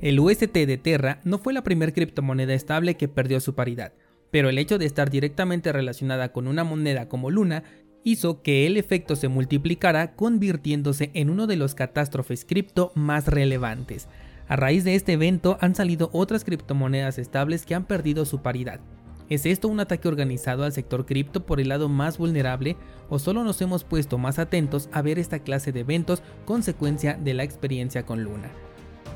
El 0.00 0.18
UST 0.18 0.54
de 0.54 0.78
Terra 0.78 1.20
no 1.24 1.36
fue 1.36 1.52
la 1.52 1.62
primera 1.62 1.92
criptomoneda 1.92 2.54
estable 2.54 2.96
que 2.96 3.06
perdió 3.06 3.38
su 3.38 3.54
paridad, 3.54 3.92
pero 4.30 4.48
el 4.48 4.56
hecho 4.56 4.78
de 4.78 4.86
estar 4.86 5.10
directamente 5.10 5.72
relacionada 5.72 6.32
con 6.32 6.46
una 6.46 6.64
moneda 6.64 7.06
como 7.06 7.30
Luna 7.30 7.64
hizo 8.02 8.40
que 8.40 8.66
el 8.66 8.78
efecto 8.78 9.14
se 9.14 9.28
multiplicara 9.28 10.16
convirtiéndose 10.16 11.10
en 11.12 11.28
uno 11.28 11.46
de 11.46 11.56
los 11.56 11.74
catástrofes 11.74 12.46
cripto 12.46 12.92
más 12.94 13.26
relevantes. 13.26 14.08
A 14.48 14.56
raíz 14.56 14.84
de 14.84 14.94
este 14.94 15.12
evento 15.12 15.58
han 15.60 15.74
salido 15.74 16.08
otras 16.14 16.44
criptomonedas 16.44 17.18
estables 17.18 17.66
que 17.66 17.74
han 17.74 17.84
perdido 17.84 18.24
su 18.24 18.40
paridad. 18.40 18.80
¿Es 19.28 19.44
esto 19.44 19.68
un 19.68 19.80
ataque 19.80 20.08
organizado 20.08 20.64
al 20.64 20.72
sector 20.72 21.04
cripto 21.04 21.44
por 21.44 21.60
el 21.60 21.68
lado 21.68 21.90
más 21.90 22.16
vulnerable 22.16 22.78
o 23.10 23.18
solo 23.18 23.44
nos 23.44 23.60
hemos 23.60 23.84
puesto 23.84 24.16
más 24.16 24.38
atentos 24.38 24.88
a 24.92 25.02
ver 25.02 25.18
esta 25.18 25.40
clase 25.40 25.72
de 25.72 25.80
eventos 25.80 26.22
consecuencia 26.46 27.18
de 27.22 27.34
la 27.34 27.44
experiencia 27.44 28.06
con 28.06 28.24
Luna? 28.24 28.50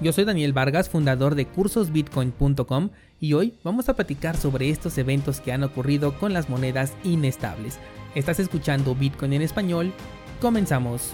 Yo 0.01 0.13
soy 0.13 0.25
Daniel 0.25 0.53
Vargas, 0.53 0.89
fundador 0.89 1.35
de 1.35 1.47
cursosbitcoin.com 1.47 2.91
y 3.21 3.33
hoy 3.35 3.55
vamos 3.63 3.89
a 3.89 3.95
platicar 3.95 4.37
sobre 4.37 4.69
estos 4.69 4.99
eventos 4.99 5.41
que 5.41 5.53
han 5.53 5.63
ocurrido 5.63 6.19
con 6.19 6.33
las 6.33 6.51
monedas 6.51 6.95
inestables. 7.05 7.79
Estás 8.15 8.41
escuchando 8.41 8.95
Bitcoin 8.95 9.33
en 9.35 9.43
español. 9.43 9.93
Comenzamos. 10.41 11.13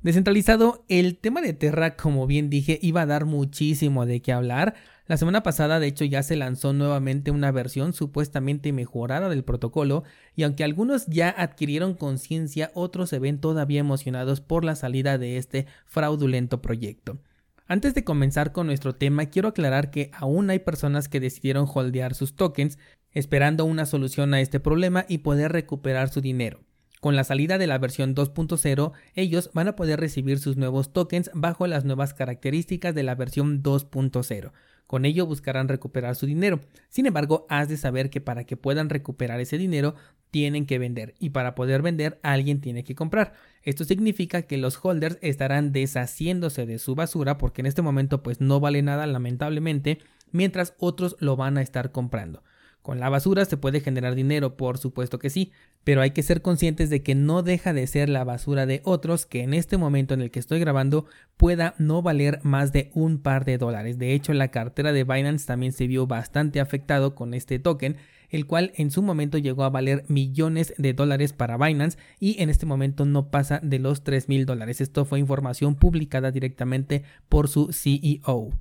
Descentralizado, 0.00 0.84
el 0.88 1.18
tema 1.18 1.42
de 1.42 1.52
Terra, 1.52 1.96
como 1.96 2.26
bien 2.26 2.48
dije, 2.48 2.78
iba 2.80 3.02
a 3.02 3.06
dar 3.06 3.24
muchísimo 3.24 4.06
de 4.06 4.22
qué 4.22 4.32
hablar. 4.32 4.74
La 5.06 5.16
semana 5.16 5.44
pasada, 5.44 5.78
de 5.78 5.86
hecho, 5.86 6.04
ya 6.04 6.24
se 6.24 6.34
lanzó 6.34 6.72
nuevamente 6.72 7.30
una 7.30 7.52
versión 7.52 7.92
supuestamente 7.92 8.72
mejorada 8.72 9.28
del 9.28 9.44
protocolo, 9.44 10.02
y 10.34 10.42
aunque 10.42 10.64
algunos 10.64 11.06
ya 11.06 11.30
adquirieron 11.30 11.94
conciencia, 11.94 12.72
otros 12.74 13.10
se 13.10 13.20
ven 13.20 13.40
todavía 13.40 13.78
emocionados 13.78 14.40
por 14.40 14.64
la 14.64 14.74
salida 14.74 15.16
de 15.16 15.36
este 15.36 15.66
fraudulento 15.84 16.60
proyecto. 16.60 17.20
Antes 17.68 17.94
de 17.94 18.02
comenzar 18.02 18.50
con 18.50 18.66
nuestro 18.66 18.96
tema, 18.96 19.26
quiero 19.26 19.48
aclarar 19.48 19.92
que 19.92 20.10
aún 20.12 20.50
hay 20.50 20.58
personas 20.58 21.08
que 21.08 21.20
decidieron 21.20 21.68
holdear 21.72 22.14
sus 22.14 22.34
tokens, 22.34 22.76
esperando 23.12 23.64
una 23.64 23.86
solución 23.86 24.34
a 24.34 24.40
este 24.40 24.58
problema 24.58 25.06
y 25.08 25.18
poder 25.18 25.52
recuperar 25.52 26.08
su 26.08 26.20
dinero. 26.20 26.60
Con 27.00 27.14
la 27.14 27.22
salida 27.22 27.58
de 27.58 27.68
la 27.68 27.78
versión 27.78 28.16
2.0, 28.16 28.92
ellos 29.14 29.50
van 29.54 29.68
a 29.68 29.76
poder 29.76 30.00
recibir 30.00 30.40
sus 30.40 30.56
nuevos 30.56 30.92
tokens 30.92 31.30
bajo 31.34 31.68
las 31.68 31.84
nuevas 31.84 32.14
características 32.14 32.94
de 32.94 33.04
la 33.04 33.14
versión 33.14 33.62
2.0. 33.62 34.52
Con 34.86 35.04
ello 35.04 35.26
buscarán 35.26 35.68
recuperar 35.68 36.14
su 36.14 36.26
dinero. 36.26 36.60
Sin 36.88 37.06
embargo, 37.06 37.46
has 37.48 37.68
de 37.68 37.76
saber 37.76 38.10
que 38.10 38.20
para 38.20 38.44
que 38.44 38.56
puedan 38.56 38.88
recuperar 38.88 39.40
ese 39.40 39.58
dinero, 39.58 39.94
tienen 40.30 40.66
que 40.66 40.78
vender 40.78 41.14
y 41.18 41.30
para 41.30 41.54
poder 41.54 41.82
vender 41.82 42.20
alguien 42.22 42.60
tiene 42.60 42.84
que 42.84 42.94
comprar. 42.94 43.32
Esto 43.62 43.84
significa 43.84 44.42
que 44.42 44.58
los 44.58 44.78
holders 44.82 45.18
estarán 45.22 45.72
deshaciéndose 45.72 46.66
de 46.66 46.78
su 46.78 46.94
basura 46.94 47.38
porque 47.38 47.62
en 47.62 47.66
este 47.66 47.82
momento 47.82 48.22
pues 48.22 48.40
no 48.40 48.60
vale 48.60 48.82
nada 48.82 49.06
lamentablemente, 49.06 49.98
mientras 50.32 50.74
otros 50.78 51.16
lo 51.20 51.36
van 51.36 51.58
a 51.58 51.62
estar 51.62 51.90
comprando. 51.90 52.42
Con 52.86 53.00
la 53.00 53.08
basura 53.08 53.44
se 53.44 53.56
puede 53.56 53.80
generar 53.80 54.14
dinero, 54.14 54.56
por 54.56 54.78
supuesto 54.78 55.18
que 55.18 55.28
sí, 55.28 55.50
pero 55.82 56.02
hay 56.02 56.12
que 56.12 56.22
ser 56.22 56.40
conscientes 56.40 56.88
de 56.88 57.02
que 57.02 57.16
no 57.16 57.42
deja 57.42 57.72
de 57.72 57.84
ser 57.88 58.08
la 58.08 58.22
basura 58.22 58.64
de 58.64 58.80
otros 58.84 59.26
que 59.26 59.42
en 59.42 59.54
este 59.54 59.76
momento 59.76 60.14
en 60.14 60.20
el 60.22 60.30
que 60.30 60.38
estoy 60.38 60.60
grabando 60.60 61.04
pueda 61.36 61.74
no 61.78 62.00
valer 62.00 62.38
más 62.44 62.70
de 62.70 62.92
un 62.94 63.18
par 63.18 63.44
de 63.44 63.58
dólares. 63.58 63.98
De 63.98 64.12
hecho, 64.14 64.32
la 64.34 64.52
cartera 64.52 64.92
de 64.92 65.02
Binance 65.02 65.48
también 65.48 65.72
se 65.72 65.88
vio 65.88 66.06
bastante 66.06 66.60
afectado 66.60 67.16
con 67.16 67.34
este 67.34 67.58
token, 67.58 67.96
el 68.30 68.46
cual 68.46 68.70
en 68.76 68.92
su 68.92 69.02
momento 69.02 69.36
llegó 69.36 69.64
a 69.64 69.70
valer 69.70 70.04
millones 70.06 70.72
de 70.78 70.92
dólares 70.92 71.32
para 71.32 71.56
Binance 71.56 71.98
y 72.20 72.40
en 72.40 72.50
este 72.50 72.66
momento 72.66 73.04
no 73.04 73.32
pasa 73.32 73.58
de 73.64 73.80
los 73.80 74.04
3 74.04 74.28
mil 74.28 74.46
dólares. 74.46 74.80
Esto 74.80 75.04
fue 75.04 75.18
información 75.18 75.74
publicada 75.74 76.30
directamente 76.30 77.02
por 77.28 77.48
su 77.48 77.72
CEO. 77.72 78.52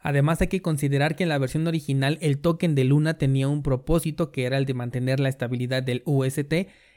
Además 0.00 0.40
hay 0.40 0.48
que 0.48 0.62
considerar 0.62 1.14
que 1.14 1.24
en 1.24 1.28
la 1.28 1.38
versión 1.38 1.66
original 1.66 2.18
el 2.22 2.38
token 2.38 2.74
de 2.74 2.84
Luna 2.84 3.18
tenía 3.18 3.48
un 3.48 3.62
propósito 3.62 4.32
que 4.32 4.44
era 4.44 4.56
el 4.56 4.64
de 4.64 4.74
mantener 4.74 5.20
la 5.20 5.28
estabilidad 5.28 5.82
del 5.82 6.02
UST 6.06 6.52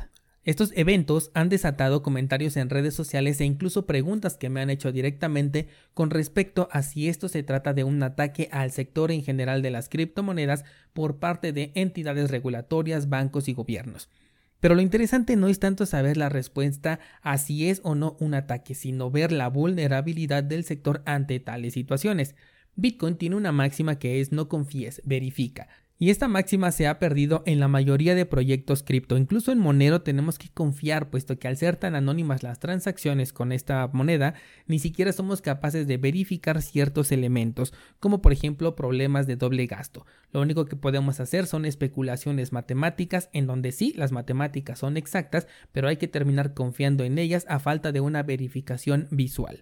Estos 0.44 0.74
eventos 0.75 1.30
han 1.36 1.50
desatado 1.50 2.02
comentarios 2.02 2.58
en 2.58 2.72
redes 2.72 2.96
sociales 2.96 3.40
e 3.40 3.46
incluso 3.46 3.86
preguntas 3.86 4.38
que 4.38 4.50
me 4.50 4.59
han 4.59 4.72
hecho 4.72 4.91
directamente 4.91 5.68
con 5.94 6.09
respecto 6.09 6.68
a 6.72 6.81
si 6.81 7.09
esto 7.09 7.30
se 7.30 7.44
trata 7.44 7.74
de 7.74 7.84
un 7.84 8.02
ataque 8.02 8.50
al 8.52 8.72
sector 8.72 9.12
en 9.12 9.24
general 9.24 9.62
de 9.62 9.70
las 9.70 9.88
criptomonedas 9.88 10.66
por 10.94 11.20
parte 11.20 11.53
de 11.53 11.72
entidades 11.75 12.31
regulatorias, 12.31 13.08
bancos 13.08 13.50
y 13.50 13.53
gobiernos. 13.53 14.09
Pero 14.62 14.76
lo 14.76 14.82
interesante 14.82 15.36
no 15.36 15.48
es 15.48 15.60
tanto 15.60 15.86
saber 15.86 16.18
la 16.18 16.30
respuesta 16.30 17.00
a 17.22 17.38
si 17.40 17.68
es 17.68 17.82
o 17.84 17.96
no 17.96 18.16
un 18.20 18.36
ataque, 18.36 18.76
sino 18.76 19.12
ver 19.12 19.32
la 19.32 19.50
vulnerabilidad 19.50 20.44
del 20.44 20.64
sector 20.64 21.02
ante 21.06 21.40
tales 21.40 21.74
situaciones. 21.74 22.36
Bitcoin 22.76 23.18
tiene 23.18 23.36
una 23.36 23.52
máxima 23.52 23.98
que 23.98 24.22
es 24.22 24.32
no 24.32 24.48
confíes, 24.48 25.02
verifica. 25.04 25.68
Y 26.04 26.10
esta 26.10 26.28
máxima 26.28 26.72
se 26.72 26.88
ha 26.88 26.98
perdido 26.98 27.44
en 27.46 27.60
la 27.60 27.68
mayoría 27.68 28.16
de 28.16 28.26
proyectos 28.26 28.82
cripto. 28.82 29.18
Incluso 29.18 29.52
en 29.52 29.60
Monero 29.60 30.02
tenemos 30.02 30.40
que 30.40 30.50
confiar, 30.50 31.12
puesto 31.12 31.38
que 31.38 31.48
al 31.48 31.58
ser 31.58 31.76
tan 31.76 31.94
anónimas 31.94 32.42
las 32.42 32.58
transacciones 32.58 33.34
con 33.34 33.52
esta 33.52 33.88
moneda, 33.94 34.34
ni 34.66 34.80
siquiera 34.80 35.14
somos 35.14 35.44
capaces 35.44 35.86
de 35.86 35.98
verificar 35.98 36.64
ciertos 36.64 37.12
elementos, 37.12 37.72
como 38.00 38.20
por 38.20 38.34
ejemplo 38.34 38.76
problemas 38.76 39.28
de 39.28 39.36
doble 39.36 39.68
gasto. 39.68 40.08
Lo 40.32 40.42
único 40.42 40.66
que 40.66 40.76
podemos 40.76 41.20
hacer 41.20 41.46
son 41.46 41.66
especulaciones 41.66 42.52
matemáticas, 42.52 43.30
en 43.32 43.46
donde 43.46 43.72
sí, 43.72 43.94
las 43.96 44.12
matemáticas 44.12 44.80
son 44.80 44.98
exactas, 44.98 45.46
pero 45.72 45.88
hay 45.88 45.98
que 45.98 46.08
terminar 46.08 46.56
confiando 46.56 47.04
en 47.04 47.20
ellas 47.20 47.46
a 47.48 47.60
falta 47.60 47.92
de 47.92 48.00
una 48.00 48.24
verificación 48.24 49.08
visual. 49.12 49.62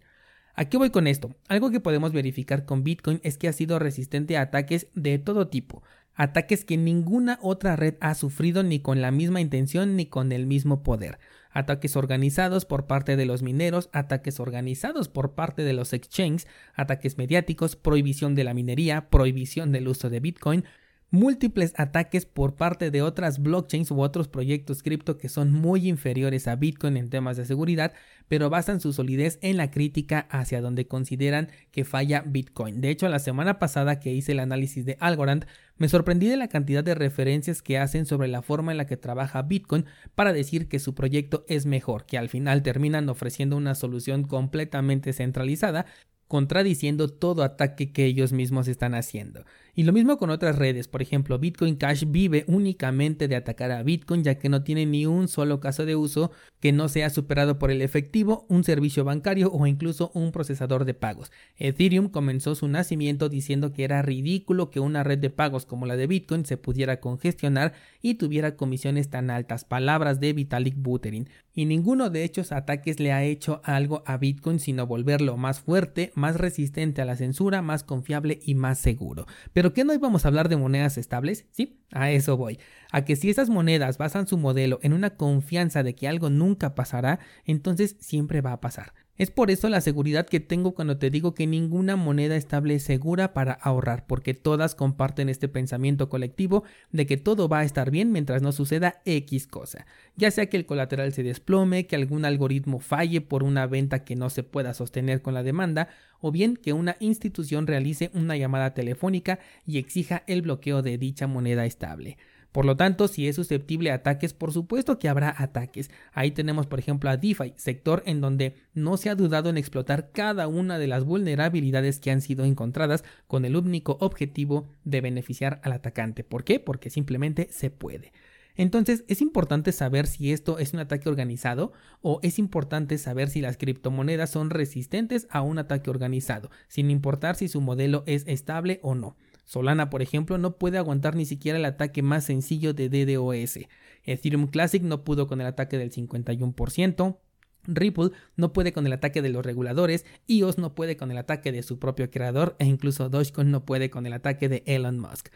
¿A 0.60 0.66
qué 0.66 0.76
voy 0.76 0.90
con 0.90 1.08
esto? 1.08 1.36
Algo 1.48 1.72
que 1.72 1.80
podemos 1.80 2.12
verificar 2.12 2.66
con 2.66 2.84
Bitcoin 2.84 3.22
es 3.24 3.38
que 3.38 3.48
ha 3.48 3.54
sido 3.54 3.80
resistente 3.80 4.36
a 4.36 4.42
ataques 4.42 4.88
de 4.94 5.18
todo 5.18 5.48
tipo 5.48 5.84
ataques 6.20 6.66
que 6.66 6.76
ninguna 6.76 7.40
otra 7.42 7.78
red 7.78 7.96
ha 8.02 8.14
sufrido 8.14 8.62
ni 8.62 8.82
con 8.82 9.02
la 9.02 9.10
misma 9.10 9.40
intención 9.40 9.96
ni 9.96 10.06
con 10.06 10.34
el 10.34 10.48
mismo 10.48 10.84
poder. 10.84 11.18
Ataques 11.50 11.96
organizados 11.96 12.66
por 12.66 12.88
parte 12.88 13.16
de 13.16 13.26
los 13.26 13.42
mineros, 13.42 13.90
ataques 13.94 14.42
organizados 14.42 15.08
por 15.08 15.34
parte 15.34 15.64
de 15.64 15.72
los 15.72 15.94
exchanges, 15.94 16.46
ataques 16.76 17.18
mediáticos, 17.18 17.78
prohibición 17.78 18.36
de 18.36 18.44
la 18.44 18.54
minería, 18.54 19.10
prohibición 19.10 19.72
del 19.72 19.88
uso 19.88 20.10
de 20.10 20.20
Bitcoin, 20.20 20.66
múltiples 21.10 21.74
ataques 21.78 22.26
por 22.26 22.56
parte 22.56 22.92
de 22.92 23.02
otras 23.02 23.40
blockchains 23.40 23.90
u 23.90 24.02
otros 24.02 24.28
proyectos 24.28 24.84
cripto 24.84 25.18
que 25.18 25.30
son 25.30 25.52
muy 25.52 25.88
inferiores 25.88 26.48
a 26.48 26.56
Bitcoin 26.56 26.98
en 26.98 27.10
temas 27.10 27.38
de 27.38 27.46
seguridad, 27.46 27.94
pero 28.28 28.50
basan 28.50 28.80
su 28.80 28.94
solidez 28.94 29.40
en 29.42 29.58
la 29.58 29.72
crítica 29.72 30.28
hacia 30.30 30.62
donde 30.62 30.86
consideran 30.86 31.50
que 31.72 31.86
falla 31.86 32.24
Bitcoin. 32.26 32.82
De 32.82 32.90
hecho, 32.90 33.08
la 33.10 33.20
semana 33.20 33.58
pasada 33.58 34.00
que 34.00 34.14
hice 34.14 34.34
el 34.34 34.40
análisis 34.40 34.86
de 34.86 34.98
Algorand, 35.00 35.46
me 35.80 35.90
sorprendí 35.90 36.28
de 36.28 36.38
la 36.38 36.50
cantidad 36.50 36.84
de 36.84 36.94
referencias 36.94 37.62
que 37.64 37.80
hacen 37.80 38.06
sobre 38.06 38.28
la 38.28 38.42
forma 38.44 38.72
en 38.72 38.78
la 38.78 38.86
que 38.86 38.98
trabaja 38.98 39.42
Bitcoin 39.42 39.86
para 40.14 40.34
decir 40.34 40.68
que 40.68 40.78
su 40.78 40.94
proyecto 40.94 41.46
es 41.48 41.66
mejor, 41.66 42.06
que 42.06 42.18
al 42.18 42.30
final 42.30 42.62
terminan 42.62 43.10
ofreciendo 43.10 43.58
una 43.58 43.74
solución 43.74 44.24
completamente 44.24 45.14
centralizada 45.14 45.86
contradiciendo 46.30 47.10
todo 47.10 47.42
ataque 47.42 47.92
que 47.92 48.06
ellos 48.06 48.34
mismos 48.34 48.68
están 48.68 48.94
haciendo. 48.94 49.46
Y 49.80 49.84
lo 49.84 49.94
mismo 49.94 50.18
con 50.18 50.30
otras 50.30 50.58
redes, 50.58 50.90
por 50.90 51.02
ejemplo, 51.02 51.40
Bitcoin 51.40 51.78
Cash 51.78 52.04
vive 52.06 52.44
únicamente 52.48 53.30
de 53.30 53.38
atacar 53.38 53.72
a 53.72 53.82
Bitcoin 53.82 54.26
ya 54.26 54.38
que 54.38 54.50
no 54.50 54.62
tiene 54.62 54.86
ni 54.86 55.06
un 55.06 55.30
solo 55.30 55.62
caso 55.62 55.86
de 55.86 55.96
uso 55.96 56.32
que 56.60 56.74
no 56.74 56.90
sea 56.90 57.10
superado 57.10 57.58
por 57.60 57.72
el 57.72 57.82
efectivo, 57.82 58.46
un 58.50 58.66
servicio 58.66 59.06
bancario 59.06 59.50
o 59.54 59.66
incluso 59.68 60.12
un 60.14 60.34
procesador 60.34 60.84
de 60.84 60.96
pagos. 60.96 61.32
Ethereum 61.56 62.10
comenzó 62.10 62.56
su 62.56 62.68
nacimiento 62.68 63.30
diciendo 63.30 63.72
que 63.72 63.86
era 63.86 64.02
ridículo 64.02 64.70
que 64.70 64.82
una 64.82 65.06
red 65.06 65.20
de 65.20 65.30
pagos 65.30 65.66
como 65.66 65.86
la 65.86 65.96
de 65.96 66.08
Bitcoin 66.08 66.46
se 66.46 66.58
pudiera 66.58 67.00
congestionar 67.00 67.72
y 68.02 68.16
tuviera 68.16 68.58
comisiones 68.58 69.10
tan 69.10 69.30
altas, 69.30 69.64
palabras 69.64 70.20
de 70.20 70.34
Vitalik 70.34 70.76
Buterin. 70.76 71.30
Y 71.54 71.66
ninguno 71.66 72.10
de 72.10 72.26
estos 72.26 72.52
ataques 72.52 73.00
le 73.00 73.12
ha 73.12 73.24
hecho 73.24 73.62
algo 73.64 74.04
a 74.06 74.18
Bitcoin 74.18 74.60
sino 74.60 74.88
volverlo 74.88 75.38
más 75.38 75.62
fuerte, 75.62 76.12
más 76.16 76.36
resistente 76.36 77.02
a 77.02 77.06
la 77.06 77.16
censura, 77.16 77.62
más 77.62 77.84
confiable 77.84 78.40
y 78.44 78.56
más 78.56 78.80
seguro. 78.80 79.26
Pero 79.54 79.69
qué 79.74 79.84
no 79.84 79.94
íbamos 79.94 80.26
a 80.26 80.28
hablar 80.28 80.50
de 80.50 80.58
monedas 80.58 80.98
estables? 80.98 81.46
Sí, 81.52 81.82
a 81.92 82.12
eso 82.12 82.38
voy. 82.38 82.60
A 82.92 83.06
que 83.06 83.16
si 83.16 83.30
esas 83.30 83.50
monedas 83.50 83.98
basan 83.98 84.28
su 84.28 84.38
modelo 84.38 84.80
en 84.82 84.94
una 84.94 85.12
confianza 85.12 85.84
de 85.84 85.96
que 85.96 86.08
algo 86.08 86.30
nunca 86.30 86.76
pasará, 86.76 87.20
entonces 87.46 87.96
siempre 88.00 88.42
va 88.42 88.54
a 88.54 88.62
pasar. 88.62 88.94
Es 89.20 89.32
por 89.32 89.52
eso 89.52 89.68
la 89.68 89.82
seguridad 89.82 90.26
que 90.26 90.40
tengo 90.40 90.72
cuando 90.72 90.98
te 90.98 91.10
digo 91.10 91.34
que 91.34 91.46
ninguna 91.46 91.98
moneda 91.98 92.38
estable 92.38 92.76
es 92.76 92.84
segura 92.84 93.34
para 93.34 93.52
ahorrar, 93.52 94.08
porque 94.08 94.34
todas 94.34 94.76
comparten 94.76 95.28
este 95.28 95.50
pensamiento 95.50 96.08
colectivo 96.08 96.64
de 96.94 97.06
que 97.06 97.18
todo 97.18 97.50
va 97.50 97.60
a 97.60 97.66
estar 97.66 97.92
bien 97.92 98.14
mientras 98.14 98.42
no 98.42 98.54
suceda 98.54 99.02
X 99.04 99.46
cosa, 99.46 99.86
ya 100.16 100.32
sea 100.32 100.46
que 100.46 100.56
el 100.56 100.66
colateral 100.66 101.12
se 101.12 101.24
desplome, 101.24 101.86
que 101.86 101.98
algún 101.98 102.24
algoritmo 102.24 102.80
falle 102.80 103.20
por 103.20 103.44
una 103.44 103.68
venta 103.68 104.06
que 104.06 104.16
no 104.16 104.30
se 104.30 104.44
pueda 104.44 104.74
sostener 104.74 105.22
con 105.22 105.34
la 105.34 105.44
demanda, 105.44 105.90
o 106.22 106.32
bien 106.32 106.56
que 106.56 106.72
una 106.72 106.96
institución 107.02 107.68
realice 107.68 108.12
una 108.14 108.38
llamada 108.38 108.74
telefónica 108.74 109.40
y 109.68 109.80
exija 109.80 110.24
el 110.28 110.44
bloqueo 110.44 110.82
de 110.82 110.98
dicha 110.98 111.28
moneda 111.28 111.66
estable. 111.66 112.18
Por 112.52 112.66
lo 112.66 112.76
tanto, 112.76 113.08
si 113.08 113.28
es 113.28 113.36
susceptible 113.36 113.92
a 113.92 113.96
ataques, 113.96 114.34
por 114.34 114.52
supuesto 114.52 114.98
que 114.98 115.08
habrá 115.08 115.34
ataques. 115.38 115.92
Ahí 116.14 116.32
tenemos, 116.32 116.66
por 116.66 116.80
ejemplo, 116.80 117.10
a 117.10 117.18
DeFi, 117.18 117.54
sector 117.58 118.02
en 118.06 118.22
donde 118.22 118.56
no 118.74 118.98
se 118.98 119.10
ha 119.10 119.16
dudado 119.16 119.50
en 119.50 119.58
explotar 119.58 120.12
cada 120.12 120.48
una 120.48 120.80
de 120.80 120.88
las 120.88 121.04
vulnerabilidades 121.04 122.00
que 122.00 122.12
han 122.12 122.22
sido 122.22 122.46
encontradas 122.46 123.04
con 123.28 123.46
el 123.46 123.56
único 123.56 123.98
objetivo 124.02 124.68
de 124.84 125.02
beneficiar 125.02 125.62
al 125.64 125.74
atacante. 125.74 126.24
¿Por 126.24 126.44
qué? 126.44 126.60
Porque 126.60 126.90
simplemente 126.90 127.50
se 127.52 127.70
puede. 127.70 128.12
Entonces, 128.56 129.06
es 129.08 129.22
importante 129.22 129.72
saber 129.72 130.06
si 130.06 130.34
esto 130.34 130.60
es 130.60 130.74
un 130.74 130.80
ataque 130.80 131.08
organizado 131.08 131.72
o 132.02 132.20
es 132.24 132.40
importante 132.40 132.98
saber 132.98 133.30
si 133.30 133.40
las 133.40 133.56
criptomonedas 133.56 134.32
son 134.32 134.50
resistentes 134.50 135.28
a 135.30 135.42
un 135.42 135.60
ataque 135.60 135.90
organizado, 135.90 136.50
sin 136.68 136.92
importar 136.92 137.38
si 137.38 137.48
su 137.48 137.62
modelo 137.62 138.04
es 138.06 138.26
estable 138.28 138.80
o 138.82 138.96
no. 138.96 139.16
Solana, 139.50 139.90
por 139.90 140.04
ejemplo, 140.04 140.38
no 140.38 140.58
puede 140.60 140.78
aguantar 140.78 141.16
ni 141.16 141.26
siquiera 141.26 141.58
el 141.58 141.66
ataque 141.66 142.04
más 142.04 142.24
sencillo 142.24 142.76
de 142.76 142.88
DDoS. 142.88 143.58
Ethereum 144.04 144.46
Classic 144.46 144.84
no 144.84 145.04
pudo 145.04 145.26
con 145.26 145.42
el 145.42 145.48
ataque 145.48 145.80
del 145.80 145.92
51%. 145.92 147.18
Ripple 147.64 148.12
no 148.36 148.54
puede 148.54 148.74
con 148.74 148.86
el 148.86 148.94
ataque 148.94 149.24
de 149.24 149.30
los 149.30 149.44
reguladores, 149.44 150.06
EOS 150.28 150.60
no 150.60 150.76
puede 150.76 150.98
con 150.98 151.10
el 151.10 151.18
ataque 151.18 151.52
de 151.52 151.64
su 151.64 151.80
propio 151.80 152.12
creador 152.12 152.56
e 152.60 152.66
incluso 152.66 153.10
Dogecoin 153.10 153.50
no 153.50 153.66
puede 153.66 153.90
con 153.90 154.06
el 154.06 154.14
ataque 154.14 154.50
de 154.50 154.62
Elon 154.68 155.00
Musk. 155.00 155.30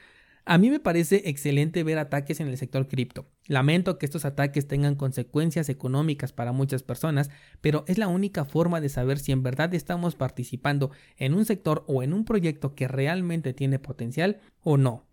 A 0.45 0.57
mí 0.57 0.69
me 0.69 0.81
parece 0.81 1.29
excelente 1.29 1.83
ver 1.83 1.97
ataques 1.97 2.41
en 2.41 2.49
el 2.49 2.57
sector 2.57 2.89
cripto. 2.89 3.25
Lamento 3.47 3.97
que 3.97 4.05
estos 4.05 4.25
ataques 4.25 4.67
tengan 4.67 4.95
consecuencias 4.95 5.69
económicas 5.69 6.33
para 6.33 6.51
muchas 6.51 6.83
personas, 6.83 7.29
pero 7.61 7.85
es 7.87 7.97
la 7.97 8.09
única 8.09 8.43
forma 8.43 8.81
de 8.81 8.89
saber 8.89 9.19
si 9.19 9.31
en 9.31 9.41
verdad 9.41 9.73
estamos 9.73 10.15
participando 10.15 10.91
en 11.15 11.33
un 11.33 11.45
sector 11.45 11.85
o 11.87 12.03
en 12.03 12.11
un 12.11 12.25
proyecto 12.25 12.75
que 12.75 12.89
realmente 12.89 13.53
tiene 13.53 13.79
potencial 13.79 14.41
o 14.63 14.75
no. 14.75 15.05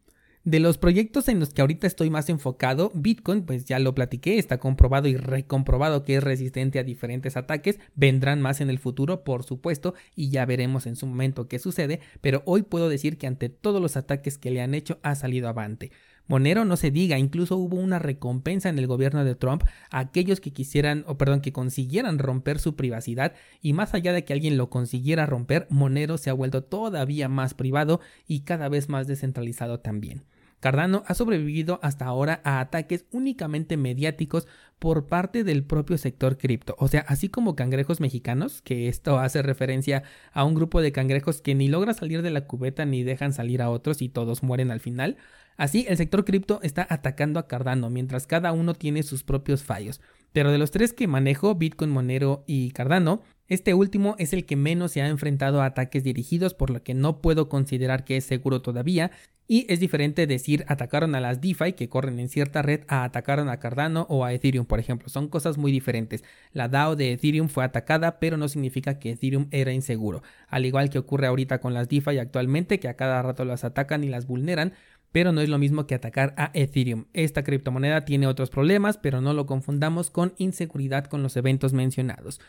De 0.43 0.59
los 0.59 0.79
proyectos 0.79 1.29
en 1.29 1.39
los 1.39 1.53
que 1.53 1.61
ahorita 1.61 1.87
estoy 1.87 2.09
más 2.09 2.31
enfocado, 2.31 2.91
Bitcoin, 2.95 3.43
pues 3.43 3.67
ya 3.67 3.79
lo 3.79 3.95
platiqué, 3.95 4.39
está 4.39 4.59
comprobado 4.59 5.07
y 5.07 5.15
recomprobado 5.15 6.03
que 6.03 6.17
es 6.17 6.25
resistente 6.25 6.79
a 6.79 6.83
diferentes 6.83 7.37
ataques, 7.37 7.79
vendrán 7.95 8.41
más 8.41 8.63
en 8.63 8.71
el 8.71 8.79
futuro, 8.79 9.23
por 9.23 9.45
supuesto, 9.45 9.93
y 10.17 10.31
ya 10.31 10.47
veremos 10.47 10.87
en 10.87 10.97
su 10.97 11.07
momento 11.07 11.47
qué 11.47 11.59
sucede, 11.59 12.01
pero 12.23 12.43
hoy 12.47 12.63
puedo 12.63 12.89
decir 12.89 13.19
que 13.19 13.27
ante 13.27 13.51
todos 13.51 13.83
los 13.83 13.99
ataques 13.99 14.39
que 14.39 14.51
le 14.51 14.63
han 14.63 14.73
hecho 14.73 14.99
ha 15.03 15.15
salido 15.15 15.47
avante. 15.47 15.93
Monero 16.31 16.65
no 16.65 16.77
se 16.77 16.93
diga, 16.93 17.19
incluso 17.19 17.57
hubo 17.57 17.77
una 17.77 17.99
recompensa 17.99 18.69
en 18.69 18.79
el 18.79 18.87
gobierno 18.87 19.25
de 19.25 19.35
Trump 19.35 19.65
a 19.91 19.99
aquellos 19.99 20.39
que 20.39 20.53
quisieran, 20.53 21.03
o 21.09 21.19
perdón, 21.19 21.41
que 21.41 21.53
consiguieran 21.53 22.21
romper 22.21 22.61
su 22.61 22.77
privacidad 22.77 23.35
y 23.61 23.73
más 23.73 23.95
allá 23.95 24.13
de 24.13 24.25
que 24.25 24.33
alguien 24.33 24.57
lo 24.57 24.71
consiguiera 24.71 25.27
romper, 25.27 25.67
Monero 25.71 26.19
se 26.19 26.31
ha 26.31 26.33
vuelto 26.33 26.63
todavía 26.63 27.29
más 27.29 27.55
privado 27.55 28.01
y 28.29 28.43
cada 28.43 28.69
vez 28.69 28.89
más 28.89 29.09
descentralizado 29.09 29.81
también. 29.81 30.23
Cardano 30.61 31.03
ha 31.07 31.15
sobrevivido 31.15 31.81
hasta 31.83 32.05
ahora 32.05 32.41
a 32.45 32.61
ataques 32.61 33.07
únicamente 33.11 33.77
mediáticos 33.77 34.47
por 34.79 35.07
parte 35.07 35.43
del 35.43 35.65
propio 35.65 35.99
sector 35.99 36.39
cripto. 36.39 36.75
O 36.79 36.89
sea, 36.89 37.05
así 37.09 37.29
como 37.29 37.57
cangrejos 37.57 38.01
mexicanos, 38.01 38.63
que 38.63 38.89
esto 38.89 39.19
hace 39.19 39.43
referencia 39.43 40.03
a 40.33 40.45
un 40.45 40.55
grupo 40.55 40.83
de 40.83 40.93
cangrejos 40.93 41.41
que 41.41 41.55
ni 41.55 41.69
logra 41.69 41.95
salir 41.95 42.23
de 42.23 42.31
la 42.31 42.47
cubeta 42.47 42.85
ni 42.85 43.03
dejan 43.03 43.33
salir 43.33 43.63
a 43.63 43.71
otros 43.71 44.03
y 44.03 44.09
todos 44.09 44.43
mueren 44.43 44.71
al 44.71 44.81
final. 44.81 45.17
Así, 45.57 45.85
el 45.89 45.97
sector 45.97 46.25
cripto 46.25 46.61
está 46.63 46.87
atacando 46.89 47.39
a 47.39 47.47
Cardano, 47.47 47.91
mientras 47.91 48.27
cada 48.27 48.53
uno 48.53 48.75
tiene 48.75 49.03
sus 49.03 49.25
propios 49.25 49.63
fallos. 49.63 50.01
Pero 50.33 50.53
de 50.53 50.59
los 50.59 50.71
tres 50.71 50.93
que 50.93 51.07
manejo, 51.07 51.55
Bitcoin, 51.55 51.91
Monero 51.91 52.45
y 52.47 52.71
Cardano, 52.71 53.23
este 53.49 53.75
último 53.75 54.15
es 54.19 54.33
el 54.33 54.47
que 54.47 54.55
menos 54.55 54.93
se 54.93 55.03
ha 55.03 55.09
enfrentado 55.09 55.61
a 55.61 55.67
ataques 55.67 56.05
dirigidos, 56.05 56.55
por 56.55 56.71
lo 56.71 56.83
que 56.83 56.95
no 56.95 57.21
puedo 57.21 57.49
considerar 57.49 58.05
que 58.05 58.17
es 58.17 58.25
seguro 58.25 58.63
todavía, 58.63 59.11
y 59.53 59.67
es 59.69 59.81
diferente 59.81 60.29
decir 60.29 60.65
atacaron 60.69 61.17
a 61.17 61.21
las 61.21 61.41
DeFi 61.41 61.73
que 61.73 61.89
corren 61.89 62.21
en 62.21 62.29
cierta 62.29 62.63
red 62.63 62.83
a 62.87 63.03
atacaron 63.03 63.49
a 63.49 63.59
Cardano 63.59 64.07
o 64.09 64.25
a 64.25 64.33
Ethereum, 64.33 64.65
por 64.65 64.79
ejemplo. 64.79 65.09
Son 65.09 65.27
cosas 65.27 65.59
muy 65.59 65.73
diferentes. 65.73 66.23
La 66.53 66.69
DAO 66.69 66.95
de 66.95 67.11
Ethereum 67.11 67.49
fue 67.49 67.65
atacada, 67.65 68.21
pero 68.21 68.37
no 68.37 68.47
significa 68.47 69.01
que 69.01 69.11
Ethereum 69.11 69.49
era 69.51 69.73
inseguro. 69.73 70.23
Al 70.47 70.67
igual 70.67 70.89
que 70.89 71.01
ocurre 71.01 71.27
ahorita 71.27 71.59
con 71.59 71.75
las 71.75 71.89
DeFi 71.89 72.19
actualmente, 72.19 72.79
que 72.79 72.87
a 72.87 72.95
cada 72.95 73.21
rato 73.23 73.45
las 73.45 73.65
atacan 73.65 74.05
y 74.05 74.09
las 74.09 74.29
vulneran, 74.29 74.75
pero 75.13 75.33
no 75.33 75.41
es 75.41 75.49
lo 75.49 75.59
mismo 75.59 75.87
que 75.87 75.95
atacar 75.95 76.35
a 76.37 76.51
Ethereum. 76.55 77.07
Esta 77.13 77.43
criptomoneda 77.43 78.05
tiene 78.05 78.27
otros 78.27 78.51
problemas, 78.51 78.99
pero 78.99 79.21
no 79.21 79.35
lo 79.35 79.47
confundamos 79.47 80.11
con 80.11 80.35
inseguridad 80.39 81.07
con 81.07 81.23
los 81.23 81.37
eventos 81.37 81.73
mencionados. 81.73 82.41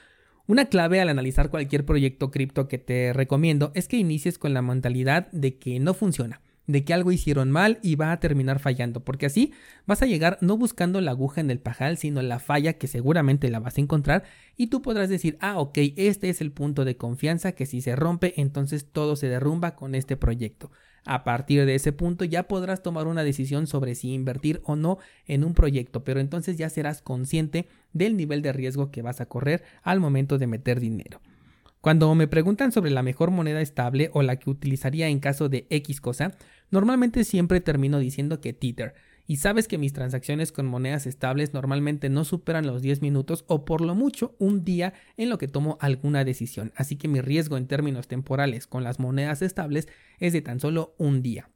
Una 0.47 0.65
clave 0.65 1.01
al 1.01 1.09
analizar 1.09 1.49
cualquier 1.49 1.85
proyecto 1.85 2.31
cripto 2.31 2.67
que 2.67 2.77
te 2.77 3.13
recomiendo 3.13 3.71
es 3.75 3.87
que 3.87 3.97
inicies 3.97 4.37
con 4.37 4.53
la 4.53 4.61
mentalidad 4.61 5.31
de 5.31 5.57
que 5.57 5.79
no 5.79 5.93
funciona 5.93 6.41
de 6.67 6.83
que 6.83 6.93
algo 6.93 7.11
hicieron 7.11 7.51
mal 7.51 7.79
y 7.81 7.95
va 7.95 8.11
a 8.11 8.19
terminar 8.19 8.59
fallando, 8.59 9.03
porque 9.03 9.25
así 9.25 9.51
vas 9.85 10.01
a 10.01 10.05
llegar 10.05 10.37
no 10.41 10.57
buscando 10.57 11.01
la 11.01 11.11
aguja 11.11 11.41
en 11.41 11.51
el 11.51 11.59
pajal, 11.59 11.97
sino 11.97 12.21
la 12.21 12.39
falla 12.39 12.73
que 12.73 12.87
seguramente 12.87 13.49
la 13.49 13.59
vas 13.59 13.77
a 13.77 13.81
encontrar 13.81 14.23
y 14.55 14.67
tú 14.67 14.81
podrás 14.81 15.09
decir, 15.09 15.37
ah, 15.41 15.59
ok, 15.59 15.77
este 15.97 16.29
es 16.29 16.41
el 16.41 16.51
punto 16.51 16.85
de 16.85 16.97
confianza 16.97 17.53
que 17.53 17.65
si 17.65 17.81
se 17.81 17.95
rompe, 17.95 18.39
entonces 18.39 18.85
todo 18.91 19.15
se 19.15 19.27
derrumba 19.27 19.75
con 19.75 19.95
este 19.95 20.17
proyecto. 20.17 20.71
A 21.05 21.23
partir 21.23 21.65
de 21.65 21.75
ese 21.75 21.91
punto 21.91 22.25
ya 22.25 22.43
podrás 22.43 22.83
tomar 22.83 23.07
una 23.07 23.23
decisión 23.23 23.65
sobre 23.65 23.95
si 23.95 24.13
invertir 24.13 24.61
o 24.65 24.75
no 24.75 24.99
en 25.25 25.43
un 25.43 25.53
proyecto, 25.53 26.03
pero 26.03 26.19
entonces 26.19 26.57
ya 26.57 26.69
serás 26.69 27.01
consciente 27.01 27.67
del 27.91 28.15
nivel 28.15 28.41
de 28.41 28.53
riesgo 28.53 28.91
que 28.91 29.01
vas 29.01 29.19
a 29.19 29.25
correr 29.25 29.63
al 29.81 29.99
momento 29.99 30.37
de 30.37 30.47
meter 30.47 30.79
dinero. 30.79 31.19
Cuando 31.81 32.13
me 32.13 32.27
preguntan 32.27 32.71
sobre 32.71 32.91
la 32.91 33.01
mejor 33.01 33.31
moneda 33.31 33.59
estable 33.59 34.11
o 34.13 34.21
la 34.21 34.35
que 34.35 34.51
utilizaría 34.51 35.07
en 35.07 35.19
caso 35.19 35.49
de 35.49 35.65
X 35.71 35.99
cosa, 35.99 36.37
normalmente 36.69 37.23
siempre 37.23 37.59
termino 37.59 37.97
diciendo 37.97 38.39
que 38.39 38.53
Tether. 38.53 38.93
Y 39.31 39.37
sabes 39.37 39.69
que 39.69 39.77
mis 39.77 39.93
transacciones 39.93 40.51
con 40.51 40.65
monedas 40.65 41.07
estables 41.07 41.53
normalmente 41.53 42.09
no 42.09 42.25
superan 42.25 42.67
los 42.67 42.81
10 42.81 43.01
minutos 43.01 43.45
o 43.47 43.63
por 43.63 43.79
lo 43.79 43.95
mucho 43.95 44.35
un 44.39 44.65
día 44.65 44.93
en 45.15 45.29
lo 45.29 45.37
que 45.37 45.47
tomo 45.47 45.77
alguna 45.79 46.25
decisión. 46.25 46.73
Así 46.75 46.97
que 46.97 47.07
mi 47.07 47.21
riesgo 47.21 47.55
en 47.55 47.65
términos 47.65 48.09
temporales 48.09 48.67
con 48.67 48.83
las 48.83 48.99
monedas 48.99 49.41
estables 49.41 49.87
es 50.19 50.33
de 50.33 50.41
tan 50.41 50.59
solo 50.59 50.95
un 50.97 51.21
día. 51.21 51.49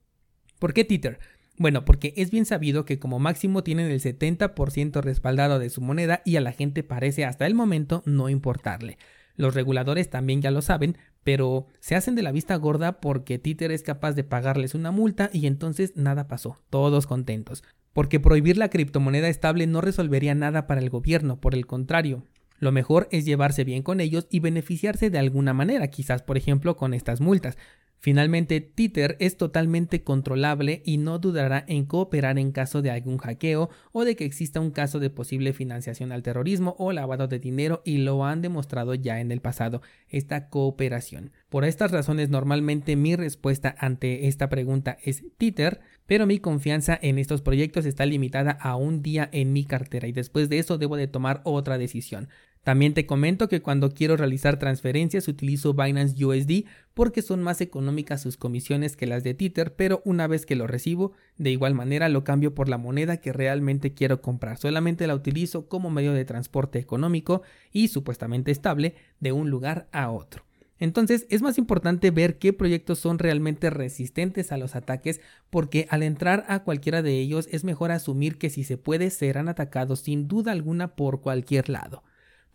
¿Por 0.58 0.74
qué 0.74 0.86
Tether? 0.86 1.20
Bueno, 1.58 1.84
porque 1.84 2.14
es 2.16 2.32
bien 2.32 2.46
sabido 2.46 2.86
que 2.86 2.98
como 2.98 3.20
máximo 3.20 3.62
tienen 3.62 3.92
el 3.92 4.00
70% 4.00 5.02
respaldado 5.02 5.60
de 5.60 5.70
su 5.70 5.82
moneda 5.82 6.22
y 6.24 6.38
a 6.38 6.42
la 6.42 6.54
gente 6.54 6.82
parece 6.82 7.26
hasta 7.26 7.46
el 7.46 7.56
momento 7.56 8.04
no 8.06 8.30
importarle. 8.30 8.98
Los 9.36 9.54
reguladores 9.54 10.10
también 10.10 10.42
ya 10.42 10.50
lo 10.50 10.62
saben, 10.62 10.98
pero 11.26 11.66
se 11.80 11.96
hacen 11.96 12.14
de 12.14 12.22
la 12.22 12.32
vista 12.32 12.56
gorda 12.56 13.02
porque 13.02 13.40
Twitter 13.40 13.72
es 13.72 13.82
capaz 13.82 14.14
de 14.14 14.24
pagarles 14.24 14.76
una 14.76 14.92
multa 14.92 15.32
y 15.34 15.48
entonces 15.48 15.94
nada 15.96 16.28
pasó, 16.28 16.62
todos 16.70 17.08
contentos. 17.08 17.64
Porque 17.94 18.20
prohibir 18.20 18.58
la 18.58 18.70
criptomoneda 18.70 19.28
estable 19.28 19.66
no 19.66 19.82
resolvería 19.82 20.36
nada 20.36 20.68
para 20.68 20.82
el 20.82 20.92
gobierno, 20.92 21.42
por 21.42 21.56
el 21.56 21.66
contrario. 21.66 22.28
Lo 22.60 22.72
mejor 22.72 23.08
es 23.12 23.26
llevarse 23.26 23.64
bien 23.64 23.82
con 23.82 24.02
ellos 24.02 24.28
y 24.30 24.40
beneficiarse 24.40 25.10
de 25.10 25.18
alguna 25.18 25.54
manera, 25.54 25.88
quizás 25.88 26.22
por 26.22 26.38
ejemplo 26.38 26.78
con 26.78 26.94
estas 26.94 27.22
multas. 27.22 27.58
Finalmente, 28.00 28.62
Tether 28.62 29.18
es 29.20 29.36
totalmente 29.36 30.04
controlable 30.04 30.84
y 30.86 30.98
no 30.98 31.18
dudará 31.18 31.66
en 31.68 31.86
cooperar 31.86 32.38
en 32.38 32.52
caso 32.52 32.82
de 32.82 32.92
algún 32.92 33.18
hackeo 33.18 33.70
o 33.92 34.06
de 34.06 34.16
que 34.16 34.26
exista 34.26 34.60
un 34.60 34.70
caso 34.70 35.00
de 35.00 35.10
posible 35.10 35.54
financiación 35.54 36.12
al 36.12 36.22
terrorismo 36.22 36.76
o 36.78 36.92
lavado 36.92 37.28
de 37.28 37.40
dinero 37.40 37.82
y 37.84 37.98
lo 37.98 38.24
han 38.24 38.42
demostrado 38.42 38.94
ya 38.94 39.20
en 39.20 39.32
el 39.32 39.42
pasado, 39.42 39.82
esta 40.08 40.50
cooperación. 40.50 41.32
Por 41.50 41.66
estas 41.66 41.92
razones, 41.92 42.30
normalmente 42.30 42.96
mi 42.96 43.16
respuesta 43.16 43.76
ante 43.80 44.28
esta 44.28 44.50
pregunta 44.50 44.98
es 45.04 45.24
Tether, 45.38 45.82
pero 46.06 46.28
mi 46.28 46.40
confianza 46.40 47.00
en 47.02 47.18
estos 47.18 47.42
proyectos 47.42 47.86
está 47.86 48.06
limitada 48.06 48.52
a 48.52 48.76
un 48.76 49.02
día 49.02 49.30
en 49.32 49.52
mi 49.52 49.66
cartera 49.66 50.08
y 50.08 50.12
después 50.12 50.50
de 50.50 50.60
eso 50.60 50.78
debo 50.78 50.96
de 50.96 51.08
tomar 51.08 51.42
otra 51.44 51.78
decisión. 51.78 52.30
También 52.66 52.96
te 52.96 53.06
comento 53.06 53.48
que 53.48 53.62
cuando 53.62 53.92
quiero 53.92 54.18
realizar 54.18 54.58
transferencias 54.58 55.28
utilizo 55.28 55.76
Binance 55.76 56.26
USD 56.26 56.66
porque 56.96 57.22
son 57.22 57.44
más 57.44 57.62
económicas 57.62 58.24
sus 58.24 58.38
comisiones 58.38 58.98
que 58.98 59.06
las 59.06 59.24
de 59.24 59.36
Tether, 59.36 59.76
pero 59.76 60.02
una 60.04 60.26
vez 60.26 60.48
que 60.48 60.56
lo 60.56 60.66
recibo, 60.66 61.12
de 61.38 61.52
igual 61.52 61.76
manera 61.76 62.10
lo 62.10 62.24
cambio 62.24 62.56
por 62.56 62.68
la 62.68 62.80
moneda 62.80 63.18
que 63.18 63.32
realmente 63.32 63.94
quiero 63.94 64.20
comprar. 64.20 64.58
Solamente 64.58 65.06
la 65.06 65.14
utilizo 65.14 65.70
como 65.70 65.92
medio 65.92 66.14
de 66.14 66.26
transporte 66.26 66.80
económico 66.80 67.44
y 67.72 67.90
supuestamente 67.90 68.50
estable 68.50 68.96
de 69.20 69.32
un 69.32 69.52
lugar 69.52 69.88
a 69.92 70.10
otro. 70.10 70.44
Entonces 70.80 71.28
es 71.30 71.44
más 71.44 71.60
importante 71.60 72.10
ver 72.10 72.40
qué 72.40 72.52
proyectos 72.52 72.98
son 72.98 73.20
realmente 73.20 73.70
resistentes 73.70 74.52
a 74.52 74.58
los 74.58 74.76
ataques 74.76 75.22
porque 75.52 75.86
al 75.92 76.02
entrar 76.02 76.44
a 76.48 76.64
cualquiera 76.64 77.04
de 77.04 77.20
ellos 77.20 77.48
es 77.52 77.64
mejor 77.64 77.92
asumir 77.92 78.40
que 78.40 78.50
si 78.50 78.64
se 78.64 78.78
puede 78.78 79.12
serán 79.12 79.50
atacados 79.50 80.00
sin 80.00 80.28
duda 80.28 80.52
alguna 80.52 80.96
por 80.96 81.22
cualquier 81.22 81.70
lado. 81.70 82.02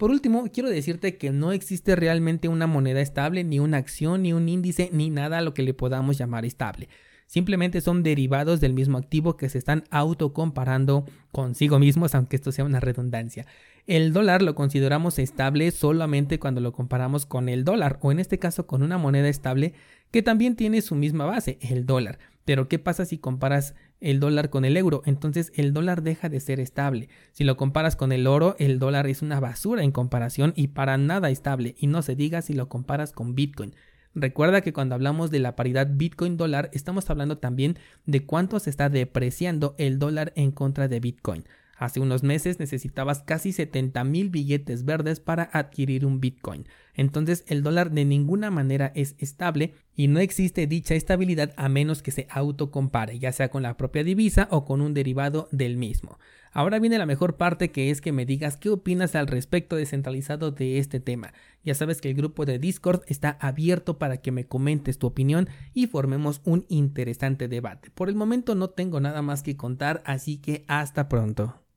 Por 0.01 0.11
último, 0.11 0.45
quiero 0.51 0.71
decirte 0.71 1.19
que 1.19 1.31
no 1.31 1.53
existe 1.53 1.95
realmente 1.95 2.49
una 2.49 2.67
moneda 2.67 3.03
estable, 3.03 3.45
ni 3.45 3.61
una 3.61 3.77
acción, 3.77 4.23
ni 4.23 4.33
un 4.33 4.49
índice, 4.49 4.89
ni 4.95 5.11
nada 5.11 5.37
a 5.37 5.43
lo 5.43 5.53
que 5.53 5.63
le 5.63 5.75
podamos 5.75 6.17
llamar 6.17 6.47
estable. 6.47 6.89
Simplemente 7.27 7.83
son 7.83 8.03
derivados 8.03 8.63
del 8.63 8.73
mismo 8.73 8.97
activo 8.97 9.37
que 9.37 9.51
se 9.51 9.59
están 9.59 9.85
autocomparando 9.91 11.05
consigo 11.33 11.79
mismos, 11.79 12.15
aunque 12.15 12.37
esto 12.37 12.51
sea 12.51 12.65
una 12.65 12.81
redundancia. 12.81 13.45
El 13.87 14.15
dólar 14.15 14.41
lo 14.41 14.55
consideramos 14.55 15.19
estable 15.19 15.71
solamente 15.71 16.39
cuando 16.39 16.63
lo 16.63 16.73
comparamos 16.73 17.27
con 17.27 17.51
el 17.51 17.65
dólar, 17.65 17.99
o 18.01 18.11
en 18.11 18.21
este 18.21 18.39
caso 18.39 18.67
con 18.67 18.83
una 18.83 18.97
moneda 18.97 19.29
estable 19.29 19.75
que 20.11 20.23
también 20.23 20.57
tiene 20.57 20.81
su 20.81 20.95
misma 20.95 21.27
base, 21.27 21.59
el 21.61 21.85
dólar. 21.85 22.19
Pero 22.47 22.69
¿qué 22.69 22.79
pasa 22.79 23.05
si 23.05 23.19
comparas 23.19 23.75
el 24.01 24.21
dólar 24.21 24.51
con 24.51 24.65
el 24.65 24.77
euro? 24.77 25.03
Entonces 25.05 25.53
el 25.55 25.73
dólar 25.73 26.03
deja 26.03 26.29
de 26.29 26.41
ser 26.41 26.61
estable. 26.61 27.09
Si 27.33 27.45
lo 27.45 27.57
comparas 27.57 27.97
con 27.97 28.13
el 28.13 28.27
oro, 28.27 28.57
el 28.59 28.79
dólar 28.79 29.07
es 29.07 29.23
una 29.23 29.41
basura 29.41 29.83
en 29.83 29.93
comparación 29.93 30.53
y 30.57 30.69
para 30.69 30.97
nada 30.99 31.31
estable. 31.31 31.75
Y 31.79 31.87
no 31.87 32.03
se 32.03 32.17
diga 32.17 32.43
si 32.43 32.55
lo 32.55 32.69
comparas 32.69 33.13
con 33.13 33.35
Bitcoin. 33.35 33.75
Recuerda 34.15 34.61
que 34.61 34.73
cuando 34.73 34.97
hablamos 34.97 35.31
de 35.31 35.39
la 35.39 35.55
paridad 35.55 35.89
Bitcoin 35.93 36.37
dólar, 36.37 36.71
estamos 36.73 37.09
hablando 37.11 37.39
también 37.39 37.79
de 38.07 38.27
cuánto 38.27 38.59
se 38.59 38.71
está 38.71 38.89
depreciando 38.89 39.77
el 39.79 40.01
dólar 40.01 40.33
en 40.35 40.51
contra 40.51 40.89
de 40.89 40.99
Bitcoin. 40.99 41.45
Hace 41.81 41.99
unos 41.99 42.23
meses 42.23 42.61
necesitabas 42.61 43.23
casi 43.23 43.53
70 43.55 44.05
mil 44.05 44.29
billetes 44.29 44.85
verdes 44.85 45.19
para 45.19 45.45
adquirir 45.45 46.05
un 46.05 46.21
Bitcoin. 46.21 46.67
Entonces 46.93 47.43
el 47.47 47.63
dólar 47.63 47.91
de 47.91 48.05
ninguna 48.05 48.51
manera 48.51 48.93
es 48.95 49.15
estable 49.17 49.73
y 49.95 50.09
no 50.09 50.21
existe 50.21 50.67
dicha 50.67 50.95
estabilidad 50.95 51.55
a 51.57 51.71
menos 51.71 52.03
que 52.03 52.11
se 52.11 52.27
autocompare, 52.29 53.19
ya 53.19 53.33
sea 53.33 53.49
con 53.49 53.63
la 53.63 53.79
propia 53.79 54.05
divisa 54.05 54.47
o 54.51 54.67
con 54.67 54.83
un 54.83 54.93
derivado 54.93 55.49
del 55.53 55.79
mismo. 55.79 56.19
Ahora 56.53 56.79
viene 56.81 56.99
la 56.99 57.07
mejor 57.07 57.39
parte 57.39 57.71
que 57.71 57.89
es 57.89 58.03
que 58.03 58.13
me 58.13 58.27
digas 58.27 58.59
qué 58.59 58.69
opinas 58.69 59.15
al 59.15 59.27
respecto 59.27 59.77
descentralizado 59.77 60.51
de 60.51 60.77
este 60.77 61.01
tema. 61.01 61.33
Ya 61.65 61.75
sabes 61.75 62.03
que 62.03 62.11
el 62.11 62.15
grupo 62.15 62.45
de 62.45 62.59
Discord 62.59 63.05
está 63.07 63.39
abierto 63.41 63.99
para 63.99 64.19
que 64.19 64.33
me 64.33 64.45
comentes 64.45 64.99
tu 64.99 65.07
opinión 65.07 65.49
y 65.73 65.87
formemos 65.87 66.43
un 66.45 66.67
interesante 66.69 67.49
debate. 67.49 67.89
Por 67.89 68.11
el 68.11 68.17
momento 68.17 68.55
no 68.55 68.69
tengo 68.69 69.01
nada 69.01 69.23
más 69.23 69.43
que 69.43 69.57
contar, 69.57 70.03
así 70.05 70.37
que 70.37 70.67
hasta 70.69 71.09
pronto. 71.09 71.60